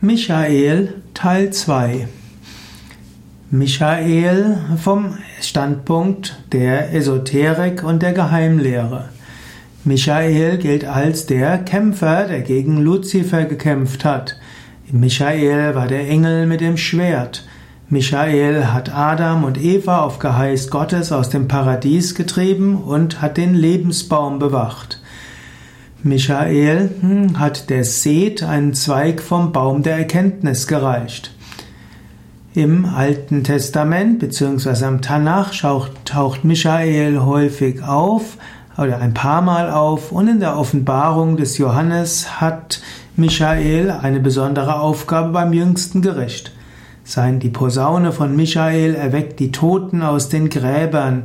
Michael 0.00 0.94
Teil 1.12 1.50
2 1.50 2.06
Michael 3.50 4.56
vom 4.80 5.18
Standpunkt 5.40 6.40
der 6.52 6.94
Esoterik 6.94 7.82
und 7.82 8.00
der 8.00 8.12
Geheimlehre. 8.12 9.08
Michael 9.82 10.58
gilt 10.58 10.84
als 10.84 11.26
der 11.26 11.58
Kämpfer, 11.58 12.28
der 12.28 12.42
gegen 12.42 12.76
Luzifer 12.76 13.44
gekämpft 13.46 14.04
hat. 14.04 14.38
Michael 14.92 15.74
war 15.74 15.88
der 15.88 16.08
Engel 16.08 16.46
mit 16.46 16.60
dem 16.60 16.76
Schwert. 16.76 17.44
Michael 17.88 18.66
hat 18.66 18.94
Adam 18.94 19.42
und 19.42 19.60
Eva 19.60 20.02
auf 20.02 20.20
Geheiß 20.20 20.70
Gottes 20.70 21.10
aus 21.10 21.28
dem 21.28 21.48
Paradies 21.48 22.14
getrieben 22.14 22.76
und 22.76 23.20
hat 23.20 23.36
den 23.36 23.52
Lebensbaum 23.52 24.38
bewacht. 24.38 25.02
Michael 26.04 26.90
hm, 27.00 27.40
hat 27.40 27.70
der 27.70 27.84
Seth 27.84 28.44
einen 28.44 28.72
Zweig 28.72 29.20
vom 29.20 29.50
Baum 29.50 29.82
der 29.82 29.96
Erkenntnis 29.96 30.68
gereicht. 30.68 31.32
Im 32.54 32.84
Alten 32.84 33.42
Testament 33.42 34.20
bzw. 34.20 34.84
am 34.84 35.02
Tanach 35.02 35.52
taucht 36.04 36.44
Michael 36.44 37.20
häufig 37.20 37.82
auf 37.82 38.38
oder 38.76 39.00
ein 39.00 39.12
paar 39.12 39.42
Mal 39.42 39.70
auf 39.70 40.12
und 40.12 40.28
in 40.28 40.38
der 40.38 40.56
Offenbarung 40.56 41.36
des 41.36 41.58
Johannes 41.58 42.40
hat 42.40 42.80
Michael 43.16 43.90
eine 43.90 44.20
besondere 44.20 44.78
Aufgabe 44.78 45.30
beim 45.30 45.52
jüngsten 45.52 46.00
Gericht. 46.00 46.52
Sein 47.02 47.40
die 47.40 47.50
Posaune 47.50 48.12
von 48.12 48.36
Michael 48.36 48.94
erweckt 48.94 49.40
die 49.40 49.50
Toten 49.50 50.02
aus 50.02 50.28
den 50.28 50.48
Gräbern. 50.48 51.24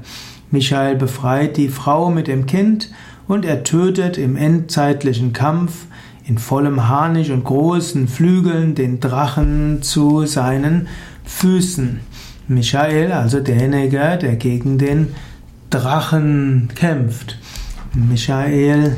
Michael 0.50 0.96
befreit 0.96 1.58
die 1.58 1.70
Frau 1.70 2.10
mit 2.10 2.28
dem 2.28 2.48
Kind 2.48 2.90
und 3.28 3.46
er 3.46 3.64
tötet 3.64 4.18
im 4.18 4.36
endzeitlichen 4.36 5.34
Kampf 5.34 5.86
in 6.26 6.38
vollem 6.38 6.88
Harnisch 6.88 7.30
und 7.30 7.44
großen 7.44 8.08
Flügeln 8.08 8.76
den 8.76 9.00
Drachen 9.00 9.82
zu 9.82 10.26
seinen 10.26 10.88
Füßen. 11.26 12.00
Michael, 12.48 13.12
also 13.12 13.40
derjenige, 13.40 14.18
der 14.22 14.36
gegen 14.36 14.78
den 14.78 15.10
Drachen 15.70 16.70
kämpft. 16.76 17.38
Michael 17.94 18.96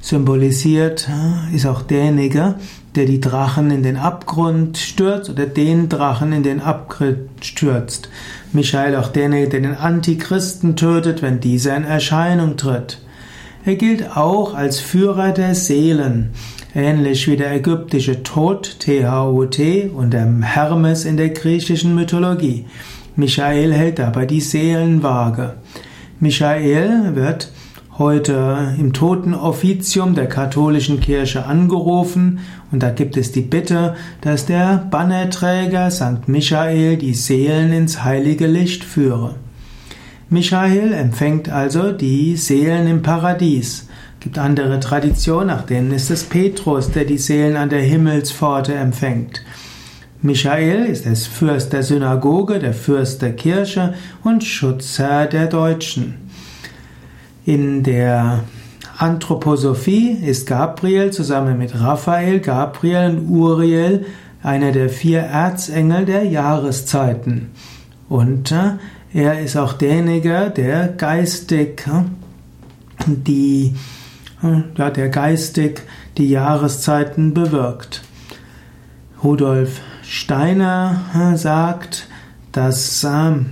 symbolisiert, 0.00 1.08
ist 1.54 1.66
auch 1.66 1.82
derjenige, 1.82 2.56
der 2.96 3.04
die 3.04 3.20
Drachen 3.20 3.70
in 3.70 3.82
den 3.82 3.96
Abgrund 3.96 4.78
stürzt 4.78 5.30
oder 5.30 5.46
den 5.46 5.88
Drachen 5.88 6.32
in 6.32 6.42
den 6.42 6.60
Abgrund 6.60 7.28
stürzt. 7.40 8.08
Michael 8.52 8.96
auch 8.96 9.08
derjenige, 9.08 9.48
der 9.48 9.60
den 9.60 9.76
Antichristen 9.76 10.76
tötet, 10.76 11.22
wenn 11.22 11.40
dieser 11.40 11.76
in 11.76 11.84
Erscheinung 11.84 12.56
tritt. 12.56 13.00
Er 13.66 13.74
gilt 13.74 14.16
auch 14.16 14.54
als 14.54 14.78
Führer 14.78 15.32
der 15.32 15.56
Seelen, 15.56 16.30
ähnlich 16.72 17.26
wie 17.26 17.36
der 17.36 17.52
ägyptische 17.52 18.22
Tod, 18.22 18.76
T-H-O-T, 18.78 19.90
und 19.92 20.12
der 20.12 20.24
Hermes 20.40 21.04
in 21.04 21.16
der 21.16 21.30
griechischen 21.30 21.96
Mythologie. 21.96 22.66
Michael 23.16 23.72
hält 23.72 23.98
dabei 23.98 24.24
die 24.24 24.40
Seelenwaage. 24.40 25.54
Michael 26.20 27.16
wird 27.16 27.50
heute 27.98 28.76
im 28.78 28.92
Totenoffizium 28.92 30.14
der 30.14 30.28
katholischen 30.28 31.00
Kirche 31.00 31.46
angerufen 31.46 32.38
und 32.70 32.84
da 32.84 32.90
gibt 32.90 33.16
es 33.16 33.32
die 33.32 33.40
Bitte, 33.40 33.96
dass 34.20 34.46
der 34.46 34.86
Bannerträger 34.92 35.90
St. 35.90 36.28
Michael 36.28 36.98
die 36.98 37.14
Seelen 37.14 37.72
ins 37.72 38.04
heilige 38.04 38.46
Licht 38.46 38.84
führe. 38.84 39.34
Michael 40.28 40.92
empfängt 40.92 41.48
also 41.48 41.92
die 41.92 42.36
Seelen 42.36 42.88
im 42.88 43.02
Paradies. 43.02 43.86
Es 44.18 44.20
gibt 44.20 44.38
andere 44.38 44.80
Traditionen, 44.80 45.46
nach 45.46 45.62
denen 45.62 45.92
ist 45.92 46.10
es 46.10 46.24
Petrus, 46.24 46.90
der 46.90 47.04
die 47.04 47.18
Seelen 47.18 47.56
an 47.56 47.68
der 47.68 47.82
Himmelspforte 47.82 48.74
empfängt. 48.74 49.44
Michael 50.22 50.86
ist 50.86 51.04
der 51.04 51.14
Fürst 51.14 51.72
der 51.72 51.84
Synagoge, 51.84 52.58
der 52.58 52.74
Fürst 52.74 53.22
der 53.22 53.36
Kirche 53.36 53.94
und 54.24 54.42
Schutzherr 54.42 55.26
der 55.26 55.46
Deutschen. 55.46 56.14
In 57.44 57.84
der 57.84 58.42
Anthroposophie 58.98 60.10
ist 60.10 60.48
Gabriel 60.48 61.12
zusammen 61.12 61.56
mit 61.56 61.78
Raphael, 61.78 62.40
Gabriel 62.40 63.10
und 63.10 63.28
Uriel 63.28 64.06
einer 64.42 64.72
der 64.72 64.88
vier 64.88 65.20
Erzengel 65.20 66.04
der 66.04 66.24
Jahreszeiten. 66.24 67.50
Und 68.08 68.50
äh, 68.50 68.72
er 69.16 69.40
ist 69.40 69.56
auch 69.56 69.72
derjenige, 69.72 70.52
der 70.54 70.88
geistig 70.88 71.88
die, 73.06 73.74
ja, 74.76 74.90
der 74.90 75.08
geistig 75.08 75.80
die 76.18 76.28
Jahreszeiten 76.28 77.32
bewirkt. 77.32 78.02
Rudolf 79.24 79.80
Steiner 80.02 81.00
sagt, 81.34 82.08
dass 82.52 83.06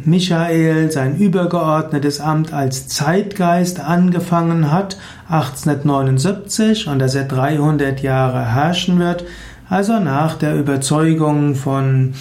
Michael 0.05 0.93
sein 0.93 1.17
übergeordnetes 1.17 2.21
Amt 2.21 2.53
als 2.53 2.89
Zeitgeist 2.89 3.81
angefangen 3.81 4.71
hat 4.71 4.99
1879 5.31 6.89
und 6.89 6.99
dass 6.99 7.15
er 7.15 7.25
300 7.25 8.03
Jahre 8.03 8.45
herrschen 8.45 8.99
wird, 8.99 9.25
also 9.71 9.99
nach 9.99 10.37
der 10.37 10.57
Überzeugung 10.57 11.55
von 11.55 12.13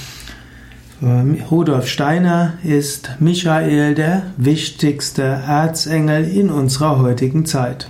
Rudolf 1.52 1.88
Steiner 1.88 2.54
ist 2.64 3.18
Michael 3.20 3.94
der 3.94 4.22
wichtigste 4.38 5.24
Erzengel 5.24 6.24
in 6.24 6.50
unserer 6.50 7.00
heutigen 7.00 7.46
Zeit. 7.46 7.90